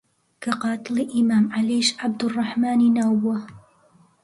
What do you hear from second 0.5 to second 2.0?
قاتڵی ئیمام عەلیش